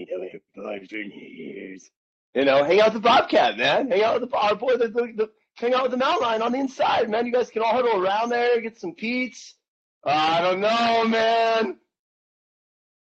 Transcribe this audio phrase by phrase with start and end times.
[0.00, 0.24] You know,
[0.54, 1.90] for years.
[2.34, 3.90] You know, hang out with the Bobcat, man.
[3.90, 6.40] Hang out with the our boy, the, the, the hang out with the mountain lion
[6.40, 7.26] on the inside, man.
[7.26, 8.94] You guys can all huddle around there, get some.
[8.98, 11.76] Uh, I don't know, man.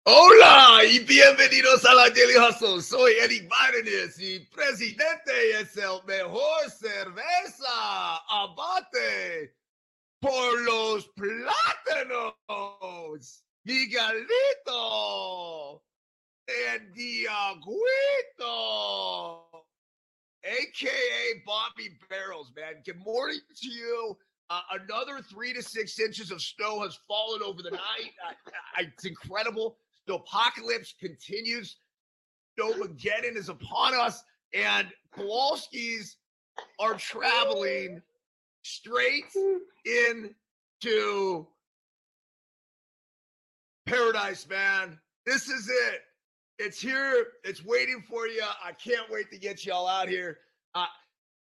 [0.06, 2.82] Hola y bienvenidos a la Daily Hustle.
[2.82, 9.56] Soy Eric Byrnes y presidente es el mejor cerveza abate
[10.20, 12.34] por los plátanos.
[13.64, 14.90] Miguelito
[16.72, 17.76] and the Diaguito,
[20.44, 22.82] aka Bobby Barrels, man.
[22.86, 24.18] Good morning to you.
[24.50, 28.14] Uh, another three to six inches of snow has fallen over the night.
[28.28, 28.34] Uh,
[28.80, 29.78] it's incredible.
[30.08, 31.76] The apocalypse continues.
[32.60, 34.24] Snowmageddon is upon us,
[34.54, 36.18] and Kowalski's
[36.80, 38.02] are traveling
[38.64, 39.32] straight
[39.86, 41.48] into
[43.86, 45.00] paradise, man.
[45.26, 46.02] This is it.
[46.60, 47.28] It's here.
[47.46, 48.44] It's waiting for you.
[48.64, 50.40] I can't wait to get y'all out here.
[50.76, 50.86] Uh,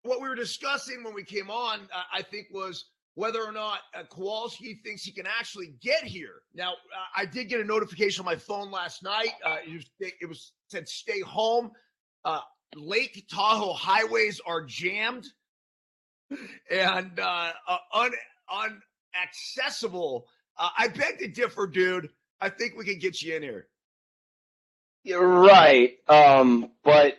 [0.01, 3.81] what we were discussing when we came on, uh, I think, was whether or not
[3.95, 6.41] uh, Kowalski thinks he can actually get here.
[6.55, 6.75] Now, uh,
[7.15, 9.33] I did get a notification on my phone last night.
[9.45, 11.69] Uh, it, was, it, was, said stay home.
[12.25, 12.41] Uh,
[12.75, 15.27] Lake Tahoe highways are jammed
[16.71, 18.11] and uh, uh, un,
[18.51, 20.23] unaccessible.
[20.57, 22.09] I beg to differ, dude.
[22.41, 23.67] I think we can get you in here.
[25.13, 25.97] Right.
[26.07, 27.17] Um, but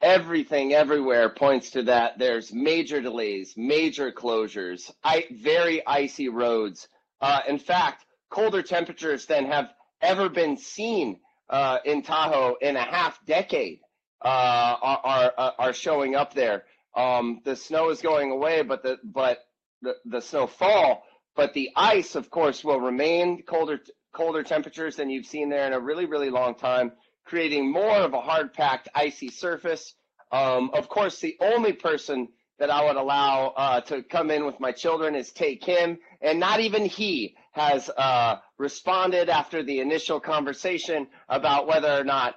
[0.00, 2.18] everything everywhere points to that.
[2.18, 6.88] There's major delays major closures I, very icy roads.
[7.20, 9.70] Uh, in fact colder temperatures than have
[10.02, 13.80] ever been seen uh, in tahoe in a half decade
[14.24, 16.64] uh, are, are, uh, are showing up there.
[16.96, 19.38] Um, the snow is going away but the but
[19.82, 21.02] the, the snowfall
[21.34, 23.80] but the ice of course will remain colder
[24.12, 26.92] colder temperatures than you've seen there in a really really long time
[27.24, 29.94] creating more of a hard packed icy surface.
[30.32, 34.60] Um, of course, the only person that I would allow uh, to come in with
[34.60, 40.20] my children is Tae Kim, and not even he has uh, responded after the initial
[40.20, 42.36] conversation about whether or not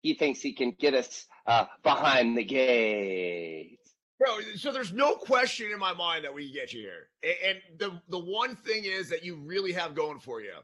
[0.00, 3.78] he thinks he can get us uh, behind the gate.
[4.18, 7.08] Bro, so there's no question in my mind that we can get you here.
[7.46, 10.54] And the the one thing is that you really have going for you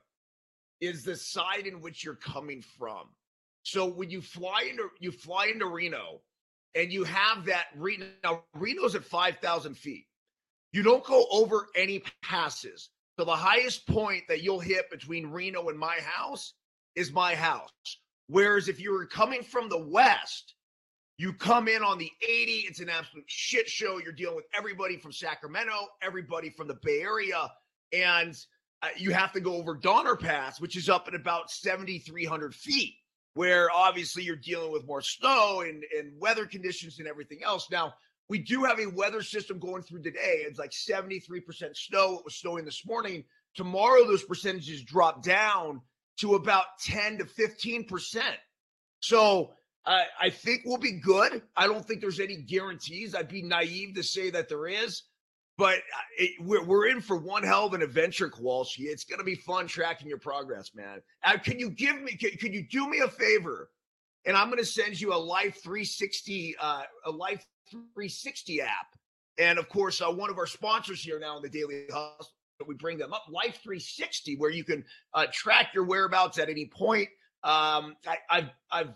[0.81, 3.09] is the side in which you're coming from.
[3.65, 6.21] So when you fly into you fly into Reno,
[6.75, 8.07] and you have that Reno.
[8.23, 10.07] Now Reno's at five thousand feet.
[10.73, 12.91] You don't go over any passes.
[13.19, 16.55] So the highest point that you'll hit between Reno and my house
[16.95, 17.71] is my house.
[18.27, 20.55] Whereas if you were coming from the west,
[21.17, 23.99] you come in on the 80, it's an absolute shit show.
[23.99, 27.49] You're dealing with everybody from Sacramento, everybody from the Bay Area,
[27.93, 28.37] and
[28.83, 32.95] uh, you have to go over Donner Pass, which is up at about 7,300 feet
[33.35, 37.69] where obviously you're dealing with more snow and, and weather conditions and everything else.
[37.71, 37.95] Now,
[38.29, 40.45] we do have a weather system going through today.
[40.47, 42.19] It's like 73% snow.
[42.19, 43.25] It was snowing this morning.
[43.55, 45.83] Tomorrow, those percentages drop down
[46.21, 48.23] to about 10 to 15%.
[49.01, 49.53] So
[49.85, 51.43] uh, I think we'll be good.
[51.57, 53.15] I don't think there's any guarantees.
[53.15, 55.03] I'd be naive to say that there is
[55.57, 58.85] but uh, it, we're, we're in for one hell of an adventure, Kowalski.
[58.85, 61.01] It's going to be fun tracking your progress, man.
[61.23, 63.71] Uh, can you give me, can, can, you do me a favor?
[64.27, 68.69] And I'm going to send you a Life 360, uh, a Life 360 app.
[69.39, 72.33] And of course, uh, one of our sponsors here now in the Daily Hustle,
[72.67, 76.67] we bring them up, Life 360, where you can uh, track your whereabouts at any
[76.67, 77.09] point.
[77.43, 78.95] Um, I, I've, I've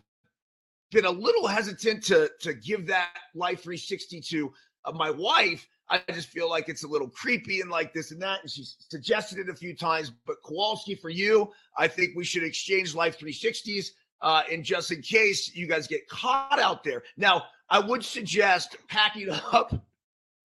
[0.90, 4.52] been a little hesitant to, to give that Life 360 to
[4.84, 8.20] uh, my wife I just feel like it's a little creepy and like this and
[8.20, 8.42] that.
[8.42, 10.12] And she's suggested it a few times.
[10.26, 13.90] But Kowalski, for you, I think we should exchange Life 360s.
[14.20, 17.04] Uh, and just in case you guys get caught out there.
[17.16, 19.72] Now, I would suggest packing up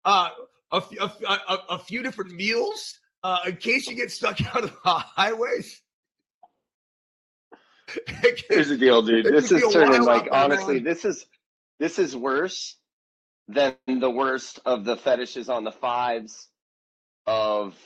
[0.05, 0.31] uh,
[0.73, 4.71] a, a, a, a few different meals uh, in case you get stuck out of
[4.71, 5.83] the highways.
[8.49, 9.27] Here's the deal, dude.
[9.27, 11.27] This is turning like honestly, this is
[11.79, 12.77] this is worse
[13.49, 16.49] than the worst of the fetishes on the fives,
[17.27, 17.77] of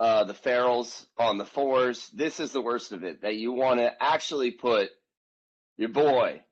[0.00, 2.10] uh, the ferals on the fours.
[2.12, 4.90] This is the worst of it that you want to actually put
[5.76, 6.42] your boy,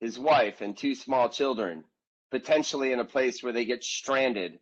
[0.00, 1.84] his wife, and two small children
[2.30, 4.58] potentially in a place where they get stranded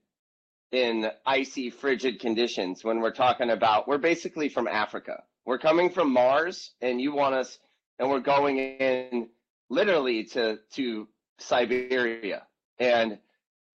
[0.73, 2.85] in icy, frigid conditions.
[2.85, 5.23] When we're talking about, we're basically from Africa.
[5.47, 7.59] We're coming from Mars, and you want us,
[7.99, 9.29] and we're going in
[9.71, 11.09] literally to to
[11.41, 12.43] Siberia
[12.79, 13.19] and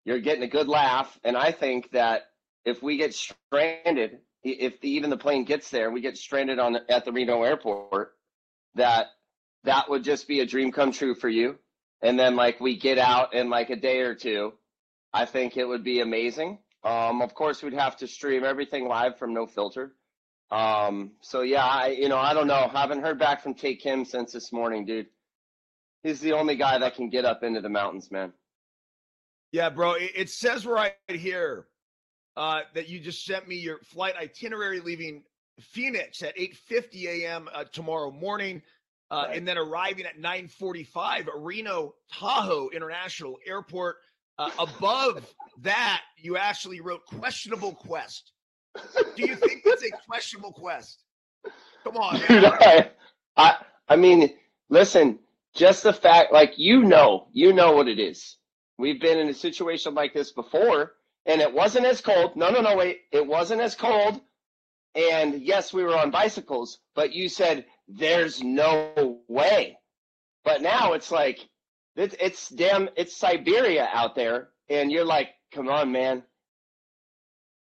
[0.05, 1.19] you're getting a good laugh.
[1.23, 2.23] And I think that
[2.65, 6.77] if we get stranded, if the, even the plane gets there, we get stranded on
[6.89, 8.13] at the Reno airport,
[8.75, 9.07] that
[9.63, 11.57] that would just be a dream come true for you.
[12.01, 14.53] And then like we get out in like a day or two,
[15.13, 16.59] I think it would be amazing.
[16.83, 19.93] Um, of course, we'd have to stream everything live from no filter.
[20.51, 22.69] Um, so yeah, I you know I don't know.
[22.73, 25.07] I haven't heard back from Tae Kim since this morning, dude.
[26.03, 28.33] He's the only guy that can get up into the mountains, man.
[29.51, 29.93] Yeah, bro.
[29.93, 31.67] It, it says right here
[32.35, 35.23] uh, that you just sent me your flight itinerary leaving
[35.59, 37.49] Phoenix at 8:50 a.m.
[37.53, 38.61] Uh, tomorrow morning,
[39.11, 39.37] uh, right.
[39.37, 43.97] and then arriving at 9:45 at Reno Tahoe International Airport.
[44.39, 48.31] Uh, above that, you actually wrote questionable quest.
[49.15, 51.03] Do you think that's a questionable quest?
[51.83, 52.89] Come on, Dude, I,
[53.37, 53.55] I,
[53.89, 54.33] I mean,
[54.69, 55.19] listen,
[55.55, 58.37] just the fact, like you know, you know what it is.
[58.77, 60.93] We've been in a situation like this before,
[61.25, 62.35] and it wasn't as cold.
[62.35, 64.19] No, no, no, wait, it wasn't as cold.
[64.95, 69.77] And yes, we were on bicycles, but you said there's no way.
[70.43, 71.39] But now it's like
[71.95, 76.23] it's, it's damn, it's Siberia out there, and you're like, come on, man.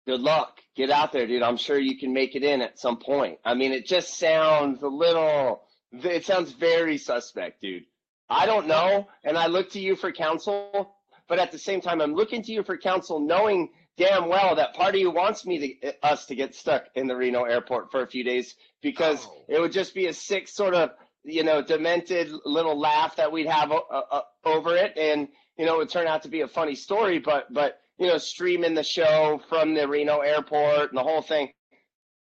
[0.07, 0.59] Good luck.
[0.75, 1.43] Get out there, dude.
[1.43, 3.37] I'm sure you can make it in at some point.
[3.45, 5.63] I mean, it just sounds a little.
[5.91, 7.85] It sounds very suspect, dude.
[8.29, 10.95] I don't know, and I look to you for counsel,
[11.27, 14.75] but at the same time, I'm looking to you for counsel, knowing damn well that
[14.75, 18.01] part of you wants me to us to get stuck in the Reno airport for
[18.01, 19.45] a few days because oh.
[19.49, 20.91] it would just be a sick sort of
[21.23, 25.27] you know demented little laugh that we'd have uh, uh, over it, and
[25.57, 28.17] you know it would turn out to be a funny story, but but you know
[28.17, 31.51] streaming the show from the Reno airport and the whole thing.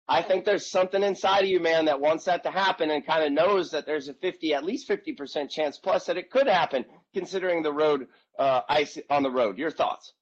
[0.09, 3.25] I think there's something inside of you, man, that wants that to happen and kind
[3.25, 6.85] of knows that there's a 50, at least 50% chance plus that it could happen,
[7.15, 8.07] considering the road
[8.39, 9.57] uh, ice on the road.
[9.57, 10.13] Your thoughts?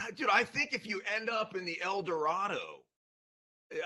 [0.00, 2.82] Uh, dude, I think if you end up in the El Dorado,
[3.72, 3.76] uh,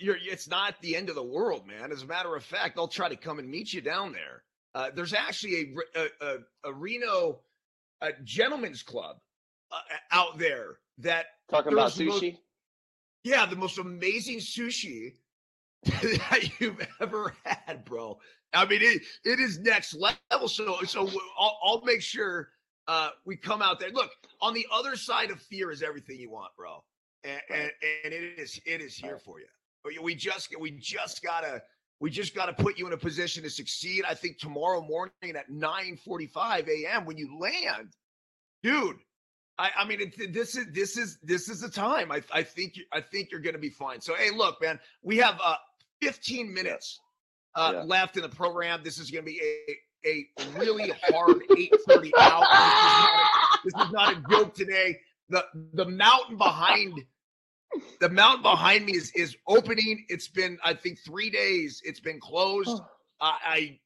[0.00, 1.90] you're, it's not the end of the world, man.
[1.90, 4.44] As a matter of fact, they'll try to come and meet you down there.
[4.74, 6.36] Uh, there's actually a, a, a,
[6.70, 7.40] a Reno
[8.00, 9.16] a gentleman's club
[9.72, 9.76] uh,
[10.12, 12.38] out there that talking about sushi.
[13.24, 15.14] Yeah, the most amazing sushi
[15.84, 18.18] that you've ever had, bro.
[18.52, 20.48] I mean, it, it is next level.
[20.48, 22.50] So, so I'll, I'll make sure
[22.86, 23.90] uh, we come out there.
[23.90, 24.10] Look,
[24.40, 26.84] on the other side of fear is everything you want, bro,
[27.24, 27.70] and, and,
[28.04, 29.46] and it is it is here for you.
[30.02, 31.62] We just we just gotta
[32.00, 34.04] we just gotta put you in a position to succeed.
[34.08, 37.06] I think tomorrow morning at 9:45 a.m.
[37.06, 37.94] when you land,
[38.62, 38.96] dude,
[39.58, 42.10] I, I mean, it, this is this is this is the time.
[42.10, 44.00] I, I think I think you're going to be fine.
[44.00, 45.56] So, hey, look, man, we have uh,
[46.02, 47.00] 15 minutes
[47.54, 47.82] uh, yeah.
[47.82, 48.80] left in the program.
[48.82, 50.26] This is going to be a a
[50.58, 52.44] really hard 8:30 out.
[53.64, 54.98] This is, this is not a joke today.
[55.28, 57.02] The the mountain behind
[58.00, 60.04] the mountain behind me is is opening.
[60.08, 61.80] It's been I think three days.
[61.84, 62.68] It's been closed.
[62.70, 62.86] Oh.
[63.20, 63.80] I, I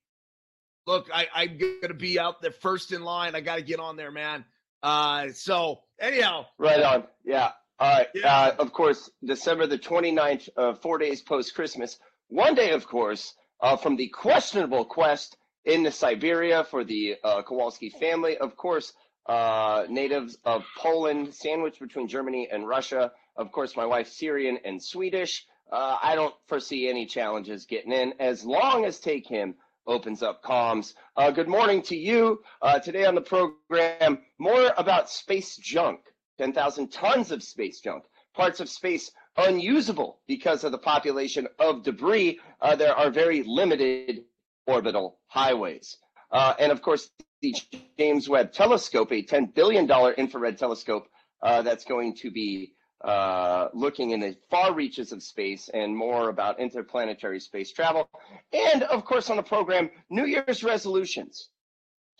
[0.87, 1.09] look.
[1.12, 3.35] I, I'm going to be out there first in line.
[3.35, 4.44] I got to get on there, man.
[4.83, 7.05] Uh, so anyhow, right on.
[7.25, 7.51] Yeah.
[7.81, 8.09] All right.
[8.15, 8.27] Yeah.
[8.27, 11.99] Uh, of course, December the 29th, uh, four days post Christmas.
[12.29, 17.91] One day, of course, uh, from the questionable quest into Siberia for the uh, Kowalski
[17.91, 18.37] family.
[18.37, 18.93] Of course,
[19.27, 23.13] uh, natives of Poland, sandwiched between Germany and Russia.
[23.37, 25.47] Of course, my wife's Syrian and Swedish.
[25.71, 29.55] Uh, I don't foresee any challenges getting in as long as Tae Kim
[29.88, 30.94] opens up comms.
[31.17, 32.40] Uh, good morning to you.
[32.62, 36.00] Uh, today on the program, more about space junk
[36.38, 38.04] 10,000 tons of space junk,
[38.35, 42.38] parts of space unusable because of the population of debris.
[42.61, 44.25] Uh, there are very limited
[44.66, 45.97] orbital highways.
[46.30, 47.11] Uh, and of course,
[47.42, 47.54] the
[47.99, 51.09] James Webb Telescope, a $10 billion infrared telescope
[51.42, 56.28] uh, that's going to be uh, looking in the far reaches of space and more
[56.28, 58.09] about interplanetary space travel.
[58.52, 61.49] And of course, on the program, New Year's resolutions.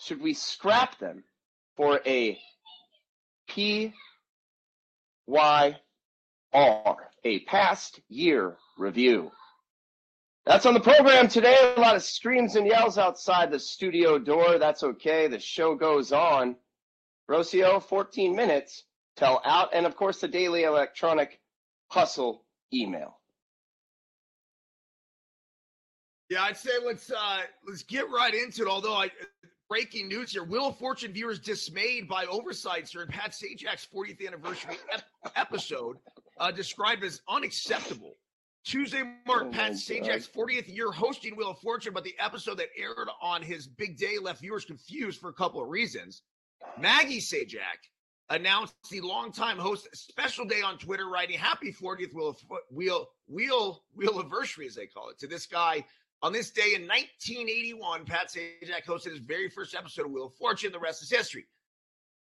[0.01, 1.25] Should we scrap them
[1.77, 2.39] for a
[3.49, 3.93] P
[5.27, 5.77] Y
[6.53, 9.33] R, a past year review?
[10.47, 11.75] That's on the program today.
[11.77, 14.59] A lot of screams and yells outside the studio door.
[14.59, 15.27] That's okay.
[15.27, 16.57] The show goes on.
[17.29, 18.85] Rocio, 14 minutes
[19.19, 21.41] tell out, and of course the daily electronic
[21.89, 23.19] hustle email.
[26.31, 28.69] Yeah, I'd say let's uh let's get right into it.
[28.69, 29.11] Although I
[29.69, 34.77] breaking news here: Wheel of Fortune viewers dismayed by oversights during Pat Sajak's 40th anniversary
[34.93, 35.05] ep-
[35.37, 35.97] episode,
[36.39, 38.17] uh, described as unacceptable.
[38.65, 42.69] Tuesday marked oh Pat Sajak's 40th year hosting Wheel of Fortune, but the episode that
[42.77, 46.23] aired on his big day left viewers confused for a couple of reasons.
[46.79, 47.89] Maggie Sajak
[48.31, 52.37] announced the longtime host special day on Twitter, writing "Happy 40th wheel
[52.71, 55.85] wheel wheel wheel anniversary," as they call it, to this guy
[56.21, 60.35] On this day in 1981, Pat Sajak hosted his very first episode of Wheel of
[60.35, 60.73] Fortune.
[60.73, 61.47] The rest is history.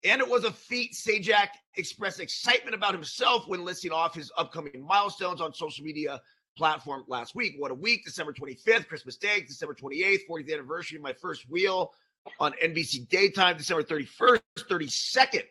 [0.05, 0.93] And it was a feat.
[0.93, 6.21] Sajak expressed excitement about himself when listing off his upcoming milestones on social media
[6.57, 7.55] platform last week.
[7.59, 11.93] What a week, December 25th, Christmas Day, December 28th, 40th anniversary of my first wheel
[12.39, 15.43] on NBC Daytime, December 31st, 32nd,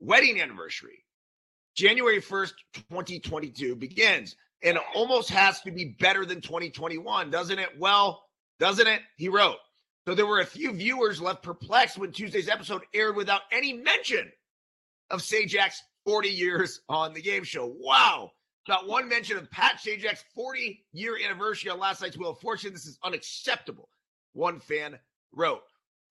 [0.00, 1.04] wedding anniversary.
[1.74, 7.70] January 1st, 2022 begins and almost has to be better than 2021, doesn't it?
[7.78, 8.24] Well,
[8.58, 9.02] doesn't it?
[9.16, 9.56] He wrote.
[10.06, 14.30] So there were a few viewers left perplexed when Tuesday's episode aired without any mention
[15.10, 17.74] of Sajak's 40 years on the game show.
[17.78, 18.30] Wow.
[18.68, 22.72] Not one mention of Pat Sajak's 40 year anniversary on last night's Wheel of Fortune.
[22.72, 23.88] This is unacceptable.
[24.32, 24.98] One fan
[25.32, 25.62] wrote.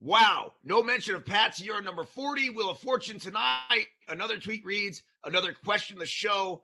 [0.02, 0.54] Wow.
[0.64, 3.88] No mention of Pat's year number 40, Wheel of Fortune tonight.
[4.08, 6.62] Another tweet reads, another question the show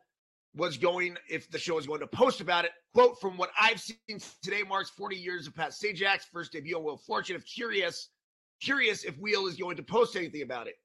[0.54, 2.72] was going, if the show is going to post about it.
[2.94, 3.98] Quote, from what I've seen
[4.42, 7.38] today marks 40 years of Pat Sajak's first debut on Wheel of Fortune.
[7.38, 8.10] If curious,
[8.62, 10.76] curious if Wheel is going to post anything about it.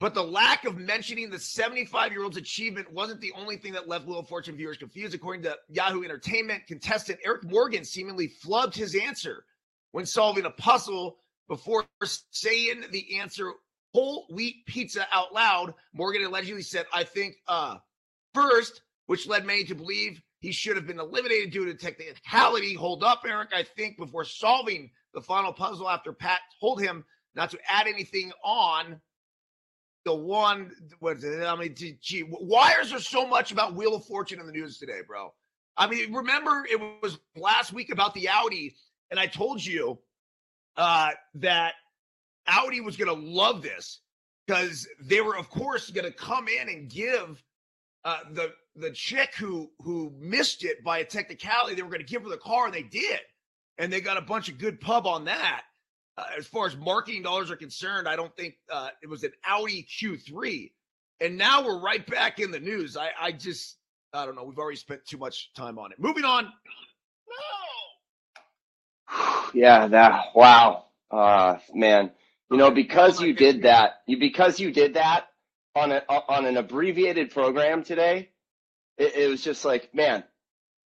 [0.00, 3.86] But the lack of mentioning the 75 year old's achievement wasn't the only thing that
[3.86, 5.14] left Wheel of Fortune viewers confused.
[5.14, 9.44] According to Yahoo Entertainment, contestant Eric Morgan seemingly flubbed his answer
[9.92, 11.18] when solving a puzzle
[11.48, 11.84] before
[12.30, 13.52] saying the answer
[13.94, 15.74] whole wheat pizza out loud.
[15.92, 17.76] Morgan allegedly said, I think uh
[18.34, 22.74] first, which led many to believe he should have been eliminated due to technicality.
[22.74, 23.50] Hold up, Eric.
[23.54, 28.32] I think before solving the final puzzle after Pat told him not to add anything
[28.44, 29.00] on
[30.04, 34.40] the one what I mean gee, why is there so much about Wheel of Fortune
[34.40, 35.32] in the news today, bro.
[35.76, 38.74] I mean, remember it was last week about the Audi,
[39.12, 39.98] and I told you
[40.76, 41.74] uh, that
[42.46, 44.00] Audi was going to love this
[44.46, 47.44] because they were, of course, going to come in and give
[48.04, 52.06] uh, the the chick who who missed it by a technicality, they were going to
[52.06, 53.20] give her the car, and they did,
[53.76, 55.62] and they got a bunch of good pub on that.
[56.16, 59.32] Uh, as far as marketing dollars are concerned, I don't think uh, it was an
[59.46, 60.72] Audi Q3,
[61.20, 62.96] and now we're right back in the news.
[62.96, 63.76] I I just
[64.14, 64.44] I don't know.
[64.44, 66.00] We've already spent too much time on it.
[66.00, 66.44] Moving on.
[66.44, 67.71] No.
[69.54, 69.88] Yeah.
[69.88, 70.26] That.
[70.34, 70.86] Wow.
[71.10, 72.10] Uh, man.
[72.50, 75.26] You know, because you did that, you because you did that,
[75.74, 78.30] on a on an abbreviated program today,
[78.98, 80.22] it, it was just like, man,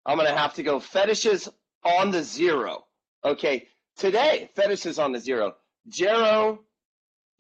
[0.07, 1.49] I'm gonna have to go fetishes
[1.85, 2.85] on the zero.
[3.25, 5.55] Okay, today fetishes on the zero.
[5.89, 6.61] Gero,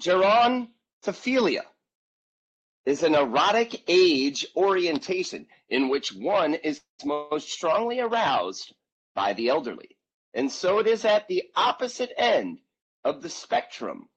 [0.02, 1.62] gerontophilia
[2.86, 8.74] is an erotic age orientation in which one is most strongly aroused
[9.14, 9.93] by the elderly.
[10.34, 12.58] And so it is at the opposite end
[13.04, 14.08] of the spectrum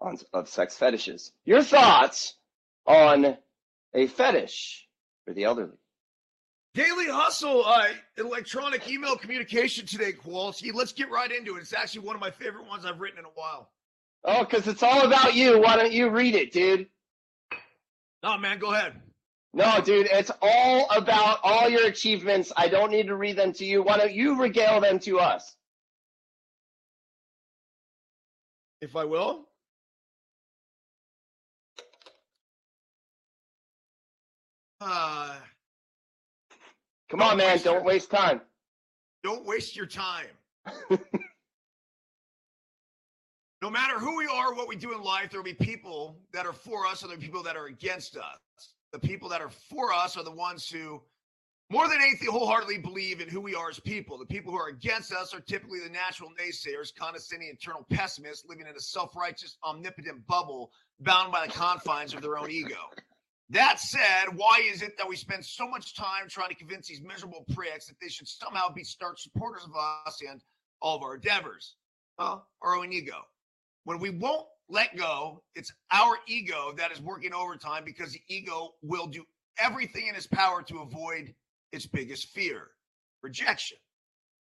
[0.00, 1.32] on, of sex fetishes.
[1.44, 2.34] Your thoughts
[2.86, 3.36] on
[3.94, 4.88] a fetish
[5.26, 5.76] for the elderly?
[6.72, 10.70] Daily Hustle, uh, electronic email communication today, Kowalski.
[10.72, 11.60] Let's get right into it.
[11.60, 13.70] It's actually one of my favorite ones I've written in a while.
[14.24, 15.60] Oh, because it's all about you.
[15.60, 16.86] Why don't you read it, dude?
[18.22, 18.94] No, man, go ahead.
[19.52, 22.52] No, dude, it's all about all your achievements.
[22.56, 23.82] I don't need to read them to you.
[23.82, 25.56] Why don't you regale them to us?
[28.80, 29.48] If I will.
[34.80, 35.34] Uh,
[37.10, 37.58] Come on, man.
[37.58, 38.40] Don't your, waste time.
[39.24, 40.28] Don't waste your time.
[43.60, 46.46] no matter who we are, what we do in life, there will be people that
[46.46, 48.38] are for us and there are people that are against us.
[48.92, 51.00] The people that are for us are the ones who,
[51.70, 54.18] more than anything, wholeheartedly believe in who we are as people.
[54.18, 58.66] The people who are against us are typically the natural naysayers, condescending, internal pessimists living
[58.66, 62.90] in a self righteous, omnipotent bubble bound by the confines of their own ego.
[63.50, 67.02] That said, why is it that we spend so much time trying to convince these
[67.02, 69.72] miserable pricks that they should somehow be stark supporters of
[70.06, 70.40] us and
[70.80, 71.74] all of our endeavors?
[72.16, 73.16] Well, our own ego.
[73.84, 78.74] When we won't let go, it's our ego that is working overtime because the ego
[78.82, 79.24] will do
[79.58, 81.34] everything in its power to avoid
[81.72, 82.68] its biggest fear
[83.22, 83.76] rejection.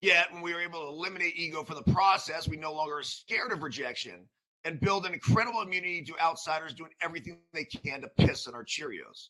[0.01, 3.03] Yet, when we are able to eliminate ego from the process, we no longer are
[3.03, 4.27] scared of rejection
[4.63, 8.63] and build an incredible immunity to outsiders doing everything they can to piss on our
[8.63, 9.29] Cheerios.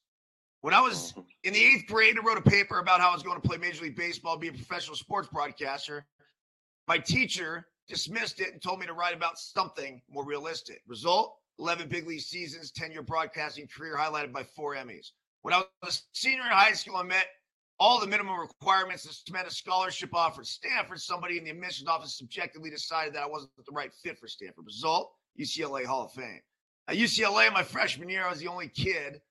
[0.61, 1.21] When I was mm-hmm.
[1.43, 3.57] in the eighth grade, I wrote a paper about how I was going to play
[3.57, 6.05] Major League Baseball, be a professional sports broadcaster.
[6.87, 10.81] My teacher dismissed it and told me to write about something more realistic.
[10.87, 15.11] Result 11 big league seasons, 10 year broadcasting career highlighted by four Emmys.
[15.41, 17.27] When I was a senior in high school, I met
[17.79, 20.99] all the minimum requirements to submit a scholarship offer at Stanford.
[20.99, 24.65] Somebody in the admissions office subjectively decided that I wasn't the right fit for Stanford.
[24.65, 26.41] Result UCLA Hall of Fame.
[26.87, 29.21] At UCLA, my freshman year, I was the only kid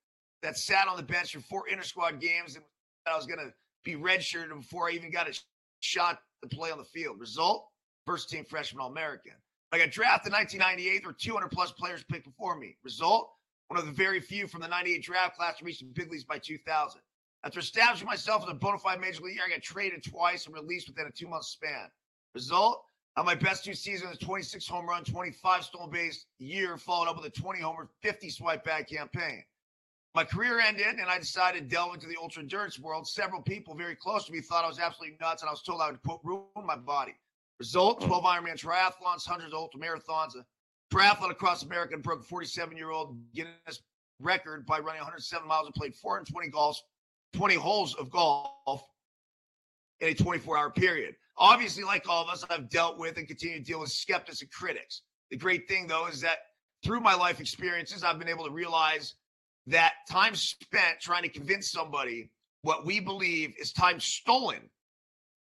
[0.42, 2.64] that sat on the bench for four inter squad games and
[3.06, 3.52] I was going to
[3.84, 5.38] be redshirted before I even got a
[5.80, 7.18] shot to play on the field.
[7.18, 7.66] Result:
[8.06, 9.32] first team freshman All American.
[9.72, 11.00] I got drafted in 1998.
[11.00, 12.76] There were 200 plus players picked before me.
[12.84, 13.30] Result:
[13.68, 16.24] one of the very few from the 98 draft class to reach the big leagues
[16.24, 17.00] by 2000.
[17.44, 20.88] After establishing myself as a bona fide major leaguer, I got traded twice and released
[20.88, 21.90] within a two month span.
[22.34, 22.84] Result:
[23.16, 27.16] on my best two seasons, a 26 home run, 25 stolen base year, followed up
[27.16, 29.42] with a 20 homer, 50 swipe bag campaign.
[30.14, 33.06] My career ended, and I decided to delve into the ultra endurance world.
[33.06, 35.80] Several people very close to me thought I was absolutely nuts, and I was told
[35.80, 37.14] I would quote ruin my body.
[37.58, 38.08] Result: hmm.
[38.08, 40.44] 12 Ironman triathlons, hundreds of ultra marathons, a
[40.94, 43.82] triathlon across America, and broke 47 year old Guinness
[44.20, 46.76] record by running 107 miles and played 420 golfs,
[47.34, 48.82] 20 holes of golf
[50.00, 51.14] in a 24 hour period.
[51.38, 54.50] Obviously, like all of us, I've dealt with and continue to deal with skeptics and
[54.50, 55.02] critics.
[55.30, 56.38] The great thing, though, is that
[56.82, 59.14] through my life experiences, I've been able to realize
[59.66, 62.30] that time spent trying to convince somebody
[62.62, 64.70] what we believe is time stolen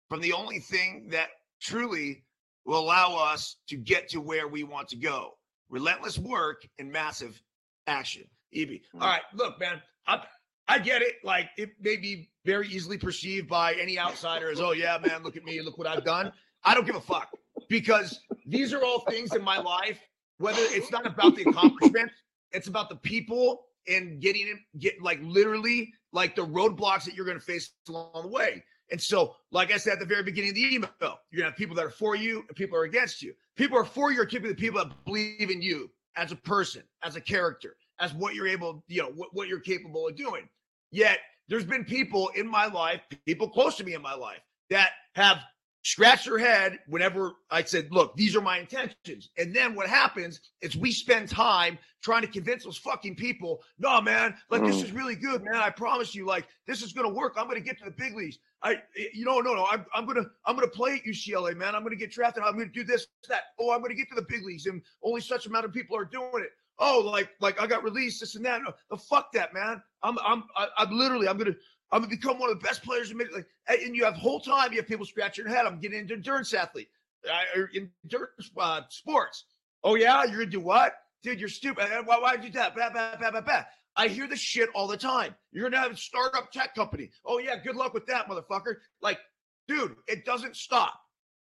[0.09, 1.29] from the only thing that
[1.61, 2.23] truly
[2.65, 5.31] will allow us to get to where we want to go
[5.69, 7.41] relentless work and massive
[7.87, 8.23] action.
[8.53, 8.69] EB.
[8.93, 9.01] Hmm.
[9.01, 10.23] All right, look, man, I,
[10.67, 11.15] I get it.
[11.23, 15.35] Like, it may be very easily perceived by any outsider as, oh, yeah, man, look
[15.35, 16.31] at me, look what I've done.
[16.63, 17.29] I don't give a fuck
[17.69, 19.99] because these are all things in my life,
[20.37, 22.13] whether it's not about the accomplishments,
[22.51, 27.25] it's about the people and getting it, get like literally like the roadblocks that you're
[27.25, 28.63] going to face along the way.
[28.91, 31.55] And so, like I said at the very beginning of the email, you're to have
[31.55, 33.33] people that are for you and people are against you.
[33.55, 36.83] People are for you are typically the people that believe in you as a person,
[37.03, 40.47] as a character, as what you're able, you know, what, what you're capable of doing.
[40.91, 44.91] Yet there's been people in my life, people close to me in my life, that
[45.15, 45.39] have
[45.85, 49.29] scratched their head whenever I said, look, these are my intentions.
[49.37, 54.01] And then what happens is we spend time trying to convince those fucking people, no,
[54.01, 54.85] man, like this hmm.
[54.85, 55.57] is really good, man.
[55.57, 57.35] I promise you, like this is gonna work.
[57.37, 58.39] I'm gonna get to the big leagues.
[58.63, 58.77] I
[59.13, 61.75] you know, no, no, I'm, I'm gonna I'm gonna play at UCLA, man.
[61.75, 62.43] I'm gonna get drafted.
[62.43, 63.43] I'm gonna do this, that.
[63.59, 66.05] Oh, I'm gonna get to the big leagues, and only such amount of people are
[66.05, 66.49] doing it.
[66.79, 68.61] Oh, like like I got released, this and that.
[68.63, 69.81] No, no fuck that, man.
[70.01, 71.55] I'm I'm I, I'm literally I'm gonna
[71.91, 74.71] I'm gonna become one of the best players in like, and you have whole time
[74.71, 75.65] you have people scratching your head.
[75.65, 76.89] I'm getting into endurance athlete,
[77.29, 79.45] uh, endurance uh, sports.
[79.83, 80.93] Oh yeah, you're gonna do what,
[81.23, 81.39] dude?
[81.39, 81.87] You're stupid.
[82.05, 82.75] Why why did you do that?
[82.75, 83.63] Bah, bah, bah, bah, bah.
[83.95, 85.35] I hear this shit all the time.
[85.51, 87.11] You're gonna have a startup tech company.
[87.23, 88.75] Oh yeah, good luck with that, motherfucker.
[89.01, 89.19] Like,
[89.67, 90.99] dude, it doesn't stop.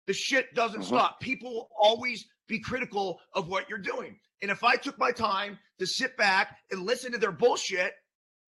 [0.06, 0.88] The shit doesn't uh-huh.
[0.88, 1.20] stop.
[1.20, 4.18] People will always be critical of what you're doing.
[4.42, 7.94] And if I took my time to sit back and listen to their bullshit,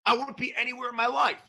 [0.05, 1.41] I wouldn't be anywhere in my life.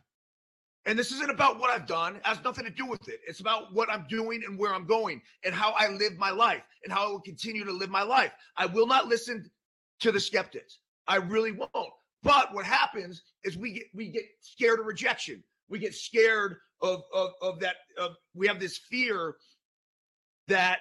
[0.87, 3.21] And this isn't about what I've done, it has nothing to do with it.
[3.27, 6.63] It's about what I'm doing and where I'm going and how I live my life
[6.85, 8.33] and how I will continue to live my life.
[8.57, 9.51] I will not listen
[10.01, 10.79] to the skeptics.
[11.07, 11.93] I really won't.
[12.23, 15.43] But what happens is we get we get scared of rejection.
[15.69, 19.37] We get scared of of, of that of we have this fear
[20.49, 20.81] that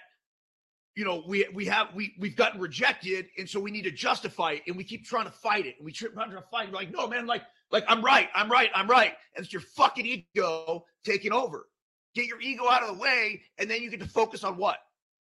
[0.96, 4.54] you know we we have we we've gotten rejected and so we need to justify
[4.54, 6.70] it and we keep trying to fight it and we keep trying to fight.
[6.72, 9.14] We're like, no man, like like, I'm right, I'm right, I'm right.
[9.36, 11.68] And it's your fucking ego taking over.
[12.16, 14.78] Get your ego out of the way, and then you get to focus on what?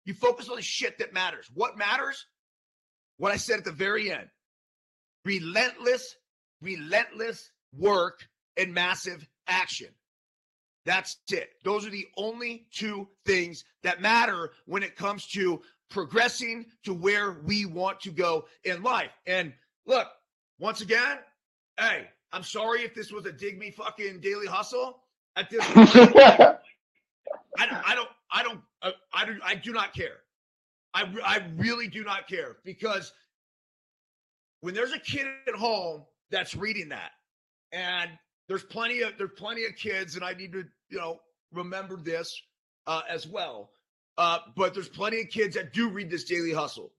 [0.05, 1.47] You focus on the shit that matters.
[1.53, 2.25] What matters?
[3.17, 4.27] What I said at the very end
[5.23, 6.15] relentless,
[6.61, 8.27] relentless work
[8.57, 9.87] and massive action.
[10.85, 11.49] That's it.
[11.63, 17.33] Those are the only two things that matter when it comes to progressing to where
[17.45, 19.11] we want to go in life.
[19.27, 19.53] And
[19.85, 20.07] look,
[20.59, 21.19] once again,
[21.79, 24.99] hey, I'm sorry if this was a dig me fucking daily hustle.
[25.35, 29.93] At this point, I, don't, I don't, I don't, uh, I do, I do not
[29.93, 30.17] care.
[30.93, 33.13] I, I really do not care because
[34.59, 37.11] when there's a kid at home that's reading that,
[37.71, 38.11] and
[38.49, 41.21] there's plenty of there's plenty of kids, and I need to you know
[41.53, 42.41] remember this
[42.87, 43.71] uh, as well.
[44.17, 46.91] Uh, but there's plenty of kids that do read this daily hustle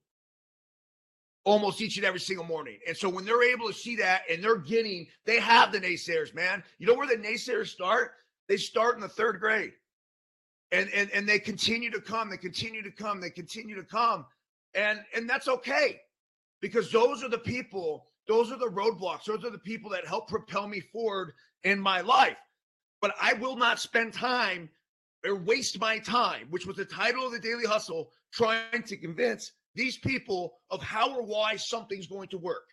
[1.45, 2.79] almost each and every single morning.
[2.87, 6.33] And so when they're able to see that and they're getting, they have the naysayers,
[6.33, 6.63] man.
[6.77, 8.13] You know where the naysayers start?
[8.47, 9.73] They start in the third grade.
[10.71, 14.25] And and and they continue to come, they continue to come, they continue to come.
[14.73, 16.01] And and that's okay.
[16.61, 20.29] Because those are the people, those are the roadblocks, those are the people that help
[20.29, 22.37] propel me forward in my life.
[23.01, 24.69] But I will not spend time
[25.25, 29.51] or waste my time, which was the title of the Daily Hustle, trying to convince
[29.75, 32.63] these people of how or why something's going to work.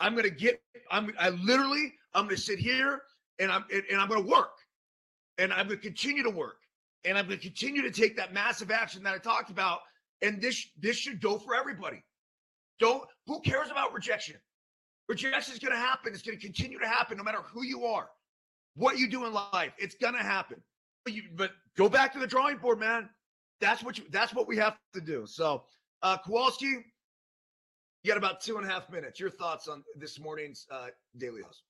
[0.00, 0.60] I'm going to get,
[0.90, 3.02] I'm, I literally, I'm going to sit here
[3.38, 4.52] and I'm, and, and I'm going to work
[5.38, 6.56] and I'm going to continue to work
[7.04, 9.80] and I'm going to continue to take that massive action that I talked about.
[10.22, 12.02] And this, this should go for everybody.
[12.80, 14.36] Don't, who cares about rejection?
[15.08, 16.12] Rejection is going to happen.
[16.12, 18.08] It's going to continue to happen no matter who you are.
[18.74, 19.72] what you do in life.
[19.78, 20.58] It's gonna happen.
[21.04, 23.08] But you but go back to the drawing board, man.
[23.60, 25.26] That's what you that's what we have to do.
[25.26, 25.64] So
[26.02, 29.20] uh Kowalski, you got about two and a half minutes.
[29.20, 31.64] Your thoughts on this morning's uh daily hustle.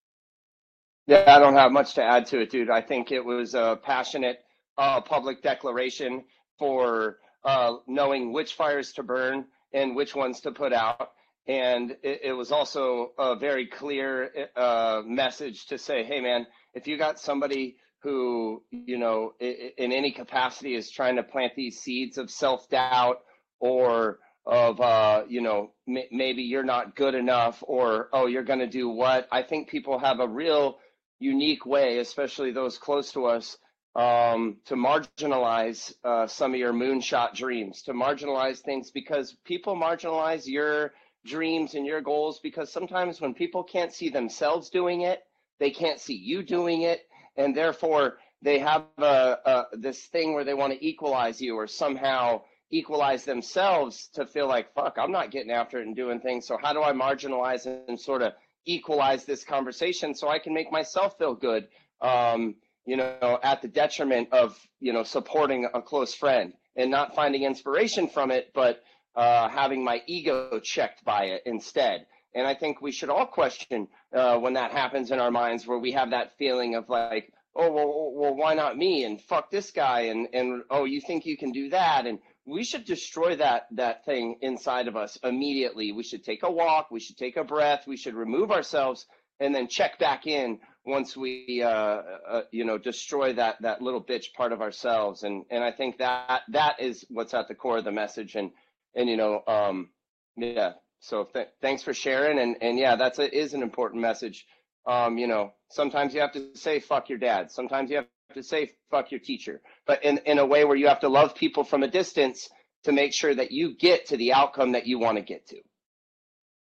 [1.06, 2.70] Yeah, I don't have much to add to it, dude.
[2.70, 4.38] I think it was a passionate
[4.78, 6.24] uh, public declaration
[6.58, 11.10] for uh, knowing which fires to burn and which ones to put out.
[11.48, 16.86] And it, it was also a very clear uh, message to say, hey, man, if
[16.86, 22.16] you got somebody who, you know, in any capacity is trying to plant these seeds
[22.16, 23.18] of self doubt
[23.62, 28.60] or of, uh, you know, m- maybe you're not good enough or, oh, you're going
[28.60, 29.28] to do what?
[29.32, 30.78] I think people have a real
[31.20, 33.58] unique way, especially those close to us,
[33.96, 40.46] um, to marginalize uh, some of your moonshot dreams, to marginalize things because people marginalize
[40.46, 40.92] your
[41.26, 45.22] dreams and your goals because sometimes when people can't see themselves doing it,
[45.60, 47.02] they can't see you doing it,
[47.36, 52.42] and therefore they have a, this thing where they want to equalize you or somehow
[52.72, 56.58] equalize themselves to feel like fuck i'm not getting after it and doing things so
[56.60, 58.32] how do i marginalize and sort of
[58.66, 61.68] equalize this conversation so i can make myself feel good
[62.00, 67.14] um, you know, at the detriment of, you know, supporting a close friend and not
[67.14, 68.82] finding inspiration from it, but
[69.14, 72.06] uh, having my ego checked by it instead.
[72.34, 75.78] And I think we should all question uh, when that happens in our minds, where
[75.78, 79.04] we have that feeling of like, oh, well, well, why not me?
[79.04, 80.02] And fuck this guy.
[80.02, 82.06] And and oh, you think you can do that?
[82.06, 85.92] And we should destroy that that thing inside of us immediately.
[85.92, 86.90] We should take a walk.
[86.90, 87.84] We should take a breath.
[87.86, 89.06] We should remove ourselves
[89.40, 94.02] and then check back in once we uh, uh, you know destroy that that little
[94.02, 97.78] bitch part of ourselves and and i think that that is what's at the core
[97.78, 98.50] of the message and
[98.94, 99.90] and you know um
[100.36, 104.46] yeah so th- thanks for sharing and and yeah that's a, is an important message
[104.86, 108.42] um you know sometimes you have to say fuck your dad sometimes you have to
[108.42, 111.64] say fuck your teacher but in in a way where you have to love people
[111.64, 112.48] from a distance
[112.84, 115.56] to make sure that you get to the outcome that you want to get to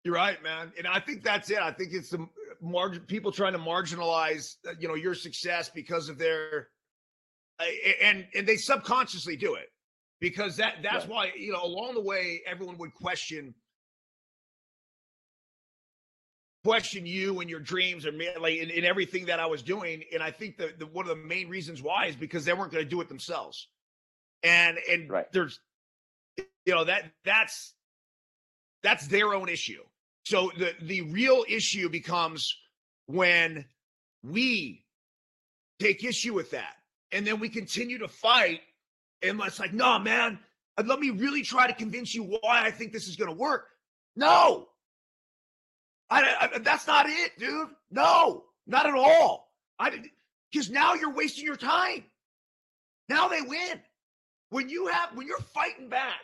[0.05, 1.59] you're right, man, and I think that's it.
[1.59, 2.27] I think it's the
[2.61, 6.69] margin people trying to marginalize, uh, you know, your success because of their,
[8.03, 9.71] and and they subconsciously do it
[10.21, 11.11] because that that's right.
[11.11, 13.55] why you know along the way everyone would question
[16.65, 20.05] question you and your dreams and like in, in everything that I was doing.
[20.13, 22.73] And I think that the, one of the main reasons why is because they weren't
[22.73, 23.69] going to do it themselves.
[24.43, 25.31] And and right.
[25.33, 25.61] there's
[26.37, 27.75] you know that that's
[28.83, 29.83] that's their own issue.
[30.25, 32.57] So the the real issue becomes
[33.07, 33.65] when
[34.23, 34.85] we
[35.81, 36.75] take issue with that,
[37.11, 38.61] and then we continue to fight,
[39.23, 40.39] and it's like, no, man,
[40.85, 43.69] let me really try to convince you why I think this is going to work.
[44.17, 44.69] No,
[46.13, 47.69] I, I, that's not it, dude.
[47.91, 49.51] No, not at all.
[49.79, 50.03] I
[50.53, 52.05] because now you're wasting your time.
[53.09, 53.81] Now they win.
[54.51, 56.21] When you have when you're fighting back,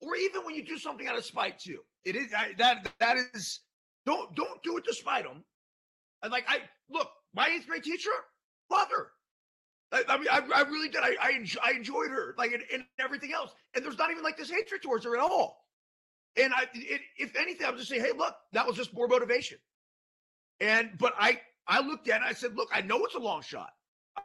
[0.00, 1.80] or even when you do something out of spite too.
[2.04, 3.60] It is I, that that is
[4.06, 5.44] don't don't do it to spite them.
[6.22, 8.10] And like I look, my eighth grade teacher,
[8.70, 9.08] love her.
[9.92, 11.02] I, I mean, I, I, really did.
[11.02, 13.52] I I, enjoy, I enjoyed her, like and, and, everything else.
[13.74, 15.65] And there's not even like this hatred towards her at all.
[16.36, 19.58] And I, it, if anything, I'm just saying, hey, look, that was just more motivation.
[20.60, 22.26] And but I I looked at it.
[22.26, 23.70] I said, look, I know it's a long shot.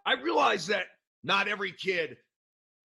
[0.06, 0.86] I realize that
[1.24, 2.18] not every kid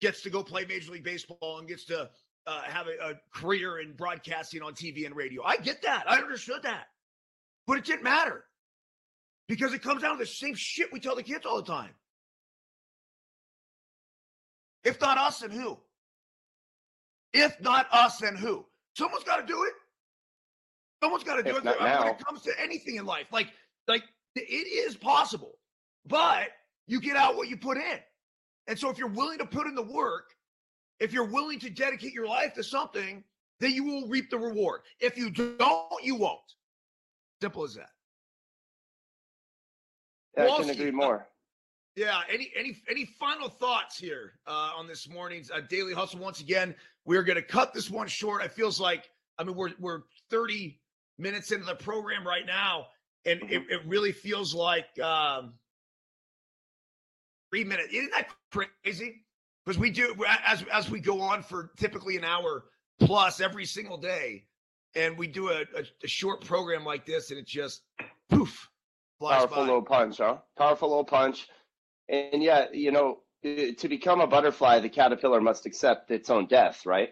[0.00, 2.08] gets to go play Major League Baseball and gets to
[2.46, 5.42] uh, have a, a career in broadcasting on TV and radio.
[5.42, 6.04] I get that.
[6.10, 6.86] I understood that.
[7.66, 8.44] But it didn't matter
[9.48, 11.90] because it comes down to the same shit we tell the kids all the time.
[14.84, 15.78] If not us, then who?
[17.32, 18.64] If not us, then who?
[18.96, 19.72] Someone's got to do it.
[21.02, 23.26] Someone's got to do if it when it comes to anything in life.
[23.32, 23.48] Like,
[23.88, 24.04] like
[24.36, 25.58] it is possible,
[26.06, 26.48] but
[26.86, 27.98] you get out what you put in.
[28.66, 30.30] And so if you're willing to put in the work
[31.00, 33.24] if you're willing to dedicate your life to something,
[33.58, 34.82] then you will reap the reward.
[35.00, 36.38] If you don't, you won't.
[37.40, 37.90] Simple as that.
[40.36, 41.26] Yeah, I can agree more.
[41.96, 42.20] Yeah.
[42.32, 46.20] Any any any final thoughts here uh, on this morning's uh, daily hustle?
[46.20, 46.74] Once again,
[47.04, 48.42] we're going to cut this one short.
[48.42, 50.80] It feels like I mean we're we're 30
[51.18, 52.86] minutes into the program right now,
[53.26, 53.52] and mm-hmm.
[53.52, 55.54] it, it really feels like um,
[57.50, 57.88] three minutes.
[57.92, 59.24] Isn't that crazy?
[59.64, 62.64] because we do as as we go on for typically an hour
[62.98, 64.44] plus every single day,
[64.94, 67.82] and we do a, a, a short program like this, and it just
[68.28, 68.68] poof.
[69.20, 69.62] Powerful by.
[69.62, 70.38] little punch, huh?
[70.56, 71.48] Powerful little punch,
[72.10, 76.86] and yeah, you know, to become a butterfly, the caterpillar must accept its own death,
[76.86, 77.10] right?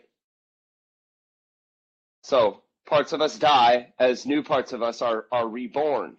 [2.23, 6.17] So parts of us die as new parts of us are are reborn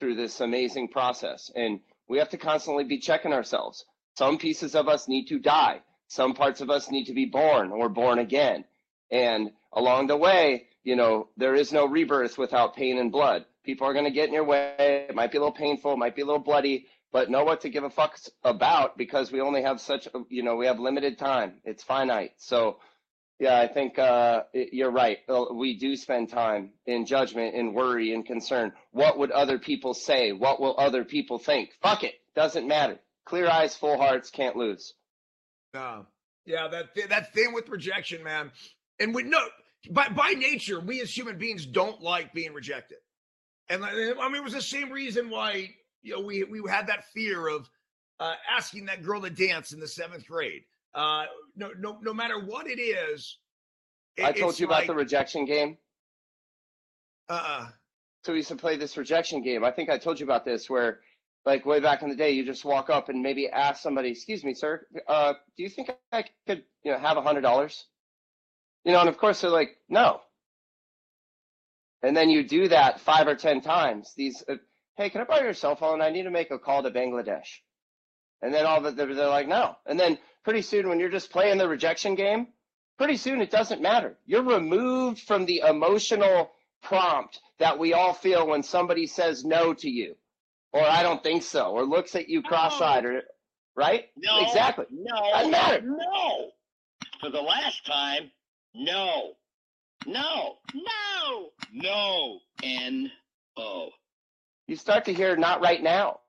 [0.00, 3.84] through this amazing process and We have to constantly be checking ourselves.
[4.18, 5.80] Some pieces of us need to die.
[6.08, 8.64] Some parts of us need to be born or born again.
[9.12, 13.46] And along the way, you know, there is no rebirth without pain and blood.
[13.64, 14.74] People are going to get in your way.
[15.08, 17.62] It might be a little painful, it might be a little bloody, but know what
[17.62, 21.18] to give a fuck about because we only have such, you know, we have limited
[21.18, 21.54] time.
[21.64, 22.32] It's finite.
[22.38, 22.78] So,
[23.38, 25.18] yeah, I think uh, you're right.
[25.52, 28.72] We do spend time in judgment, in worry, in concern.
[28.92, 30.32] What would other people say?
[30.32, 31.70] What will other people think?
[31.82, 32.14] Fuck it.
[32.34, 32.98] Doesn't matter.
[33.24, 34.94] Clear eyes, full hearts, can't lose.
[35.74, 36.06] No.
[36.46, 38.50] Yeah, that that thing with rejection, man.
[38.98, 39.38] And we no
[39.90, 42.98] by by nature, we as human beings don't like being rejected.
[43.68, 45.70] And I mean, it was the same reason why
[46.02, 47.68] you know we we had that fear of
[48.18, 50.62] uh, asking that girl to dance in the seventh grade.
[50.94, 51.24] Uh,
[51.56, 53.38] no, no, no matter what it is.
[54.16, 55.78] It, I told you like, about the rejection game.
[57.28, 57.32] Uh.
[57.32, 57.68] Uh-uh.
[58.22, 59.64] So we used to play this rejection game.
[59.64, 61.00] I think I told you about this, where
[61.46, 64.44] like way back in the day, you just walk up and maybe ask somebody, "Excuse
[64.44, 67.86] me, sir, uh, do you think I could, you know, have a hundred dollars?"
[68.84, 70.20] You know, and of course they're like, "No."
[72.02, 74.12] And then you do that five or ten times.
[74.16, 74.56] These, uh,
[74.96, 76.00] hey, can I borrow your cell phone?
[76.00, 77.60] I need to make a call to Bangladesh.
[78.42, 81.30] And then all the they're, they're like, "No." And then pretty soon, when you're just
[81.30, 82.48] playing the rejection game,
[82.98, 84.16] pretty soon it doesn't matter.
[84.26, 86.50] You're removed from the emotional
[86.82, 90.16] prompt that we all feel when somebody says no to you
[90.72, 93.22] or I don't think so, or looks at you cross-eyed, or
[93.74, 94.06] right?
[94.16, 94.86] No, exactly.
[94.90, 95.82] No, doesn't matter.
[95.82, 96.50] No,
[97.20, 98.30] for the last time,
[98.74, 99.32] no,
[100.06, 103.10] no, no, no, N
[103.56, 103.90] O.
[104.70, 106.20] You start to hear not right now,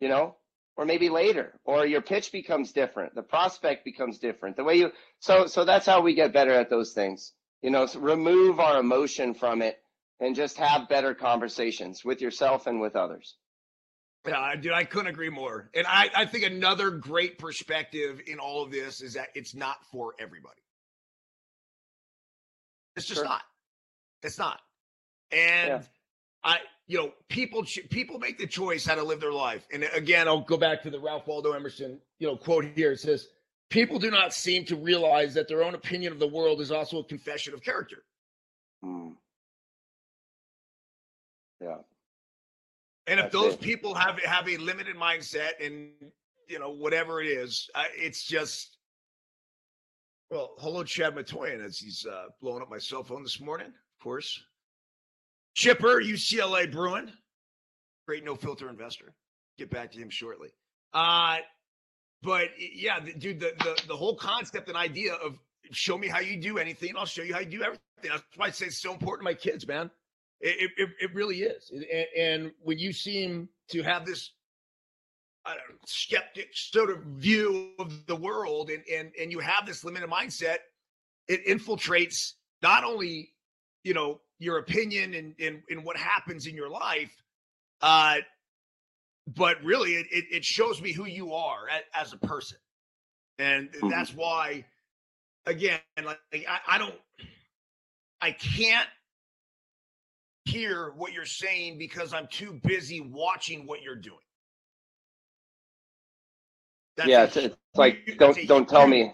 [0.00, 0.36] you know,
[0.78, 4.92] or maybe later, or your pitch becomes different, the prospect becomes different, the way you.
[5.18, 7.34] So, so that's how we get better at those things.
[7.60, 9.78] You know, so remove our emotion from it
[10.20, 13.36] and just have better conversations with yourself and with others.
[14.26, 15.68] Yeah, dude, I couldn't agree more.
[15.74, 19.76] And I, I think another great perspective in all of this is that it's not
[19.92, 20.62] for everybody.
[22.96, 23.28] It's just sure.
[23.28, 23.42] not.
[24.22, 24.62] It's not.
[25.30, 25.82] And yeah.
[26.44, 29.66] I, you know, people people make the choice how to live their life.
[29.72, 32.92] And again, I'll go back to the Ralph Waldo Emerson, you know, quote here.
[32.92, 33.28] It says,
[33.70, 36.98] "People do not seem to realize that their own opinion of the world is also
[36.98, 38.04] a confession of character."
[38.84, 39.16] Mm.
[41.60, 41.78] Yeah.
[43.06, 43.60] And if That's those it.
[43.60, 45.90] people have have a limited mindset and
[46.48, 48.76] you know whatever it is, uh, it's just
[50.30, 54.02] well, hello, Chad Matoyan, as he's uh, blowing up my cell phone this morning, of
[54.02, 54.42] course.
[55.54, 57.12] Chipper, UCLA Bruin,
[58.06, 59.14] great no filter investor.
[59.56, 60.48] Get back to him shortly.
[60.92, 61.38] Uh,
[62.22, 65.38] but yeah, dude, the, the the whole concept and idea of
[65.70, 67.80] show me how you do anything, I'll show you how you do everything.
[68.02, 69.90] That's why I say it's so important to my kids, man.
[70.40, 71.70] It, it, it really is.
[71.70, 74.32] And, and, when you seem to have this
[75.46, 75.54] know,
[75.86, 80.58] skeptic sort of view of the world and, and, and you have this limited mindset,
[81.28, 83.30] it infiltrates not only,
[83.84, 87.12] you know, your opinion and, and, and what happens in your life,
[87.82, 88.16] uh,
[89.26, 92.58] but really it, it, it shows me who you are as, as a person.
[93.38, 93.88] And mm-hmm.
[93.88, 94.64] that's why,
[95.46, 96.94] again, like I, I don't,
[98.20, 98.88] I can't
[100.44, 104.18] hear what you're saying because I'm too busy watching what you're doing.
[106.96, 109.12] That's yeah, it's, it's like don't don't tell me.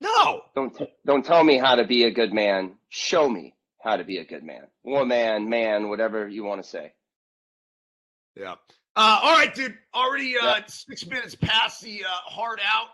[0.00, 0.42] No.
[0.54, 2.76] Don't don't tell me how to be a good man.
[2.88, 3.54] Show me
[3.86, 6.92] how to be a good man, woman, man, man, whatever you want to say.
[8.34, 8.56] Yeah.
[8.96, 9.76] Uh, all right, dude.
[9.94, 12.88] Already uh, six minutes past the uh, hard out.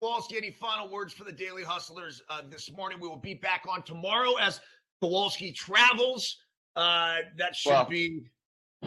[0.00, 2.98] Kowalski, any final words for the Daily Hustlers uh, this morning?
[2.98, 4.60] We will be back on tomorrow as
[5.02, 6.38] Kowalski travels.
[6.74, 8.22] Uh, that should well, be.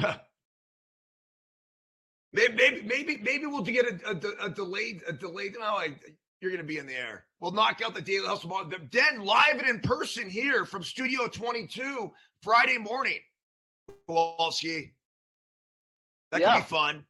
[2.33, 5.53] maybe, maybe, maybe, maybe we'll get a, a, a delayed, a delayed.
[5.59, 5.95] No, I,
[6.41, 7.25] you're going to be in the air.
[7.39, 8.71] We'll knock out the Daily Hustle Ball.
[8.91, 13.19] Then live and in person here from Studio 22 Friday morning.
[14.07, 14.93] Kowalski.
[16.31, 16.55] That yeah.
[16.55, 17.05] could be fun.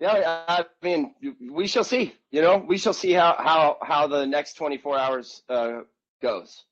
[0.00, 1.14] Yeah, I mean,
[1.50, 2.14] we shall see.
[2.30, 5.80] You know, we shall see how how how the next 24 hours uh,
[6.22, 6.64] goes.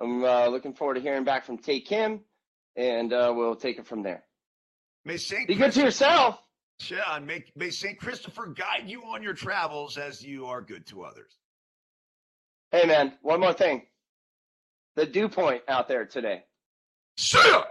[0.00, 2.20] I'm uh, looking forward to hearing back from Tae Kim,
[2.76, 4.22] and uh, we'll take it from there.
[5.04, 6.40] Be good to yourself.
[6.90, 11.02] Yeah, may, may Saint Christopher guide you on your travels as you are good to
[11.02, 11.32] others.
[12.70, 13.82] Hey, man, one more thing.
[14.94, 16.44] The dew point out there today.
[17.18, 17.64] See ya!